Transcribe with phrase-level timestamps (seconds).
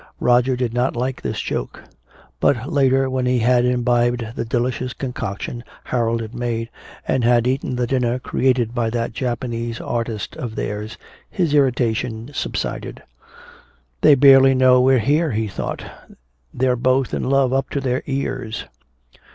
[0.19, 1.83] Roger did not like this joke.
[2.39, 6.71] But later, when he had imbibed the delicious concoction Harold had made,
[7.07, 10.97] and had eaten the dinner created by that Japanese artist of theirs,
[11.29, 13.03] his irritation subsided.
[14.01, 15.85] "They barely know we're here," he thought.
[16.51, 18.65] "They're both in love up to their ears."